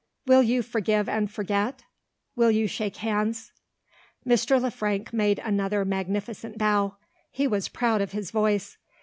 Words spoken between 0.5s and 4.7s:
forgive and forget? Will you shake hands?" Mr.